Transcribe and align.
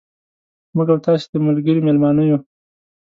موږ 0.75 0.87
او 0.93 0.99
تاسو 1.05 1.25
د 1.31 1.35
ملګري 1.47 1.79
مېلمانه 1.87 2.23
یو. 2.29 2.39